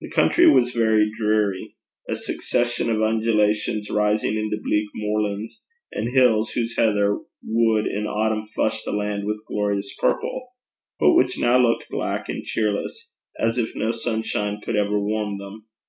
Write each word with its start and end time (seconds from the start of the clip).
The 0.00 0.10
country 0.10 0.48
was 0.48 0.70
very 0.72 1.10
dreary 1.18 1.74
a 2.08 2.14
succession 2.14 2.88
of 2.88 3.02
undulations 3.02 3.90
rising 3.90 4.36
into 4.36 4.60
bleak 4.62 4.86
moorlands, 4.94 5.64
and 5.90 6.14
hills 6.14 6.52
whose 6.52 6.76
heather 6.76 7.18
would 7.44 7.88
in 7.88 8.06
autumn 8.06 8.46
flush 8.54 8.84
the 8.84 8.92
land 8.92 9.24
with 9.24 9.44
glorious 9.48 9.92
purple, 9.98 10.50
but 11.00 11.14
which 11.14 11.40
now 11.40 11.58
looked 11.58 11.88
black 11.90 12.28
and 12.28 12.44
cheerless, 12.44 13.10
as 13.40 13.58
if 13.58 13.74
no 13.74 13.90
sunshine 13.90 14.60
could 14.60 14.76
ever 14.76 15.00
warm 15.00 15.38
them. 15.38 15.66